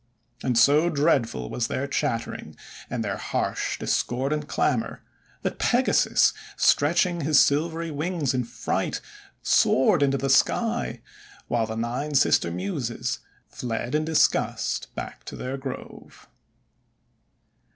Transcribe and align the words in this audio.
And 0.41 0.57
so 0.57 0.89
dreadful 0.89 1.51
was 1.51 1.67
their 1.67 1.85
chattering 1.85 2.55
and 2.89 3.03
their 3.03 3.17
harsh, 3.17 3.77
discordant 3.77 4.47
clamour, 4.47 5.03
that 5.43 5.59
Pegasus, 5.59 6.33
stretching 6.57 7.21
his 7.21 7.39
silvery 7.39 7.91
wings 7.91 8.33
in 8.33 8.43
fright, 8.45 8.99
soared 9.43 10.01
into 10.01 10.17
the 10.17 10.27
sky, 10.27 11.01
while 11.47 11.67
the 11.67 11.75
Nine 11.77 12.15
Sister 12.15 12.49
Muses 12.49 13.19
fled 13.47 13.93
in 13.93 14.03
disgust 14.03 14.87
back 14.95 15.23
to 15.25 15.35
their 15.35 15.55
Grove. 15.57 16.27